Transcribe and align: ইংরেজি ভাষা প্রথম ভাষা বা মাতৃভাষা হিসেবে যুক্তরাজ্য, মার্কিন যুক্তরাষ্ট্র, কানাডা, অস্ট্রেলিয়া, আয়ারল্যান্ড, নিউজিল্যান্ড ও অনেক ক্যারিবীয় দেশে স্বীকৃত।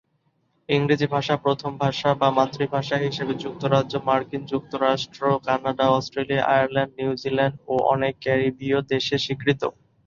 ইংরেজি 0.69 1.07
ভাষা 1.07 1.35
প্রথম 1.37 1.71
ভাষা 1.77 2.09
বা 2.15 2.27
মাতৃভাষা 2.31 2.97
হিসেবে 3.05 3.33
যুক্তরাজ্য, 3.43 3.93
মার্কিন 4.07 4.41
যুক্তরাষ্ট্র, 4.45 5.21
কানাডা, 5.45 5.85
অস্ট্রেলিয়া, 5.91 6.47
আয়ারল্যান্ড, 6.47 6.91
নিউজিল্যান্ড 6.99 7.55
ও 7.67 7.83
অনেক 7.93 8.13
ক্যারিবীয় 8.23 8.79
দেশে 8.91 9.15
স্বীকৃত। 9.17 9.61